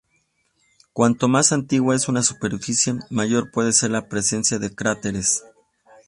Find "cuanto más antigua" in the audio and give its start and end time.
0.93-1.95